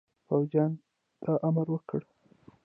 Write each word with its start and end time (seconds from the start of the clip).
پوځیانو 0.27 0.79
ته 1.23 1.31
امر 1.47 1.67
وکړ. 1.71 2.01